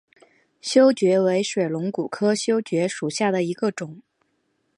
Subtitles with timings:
[0.61, 4.01] 修蕨为水龙骨科修蕨属下的一个种。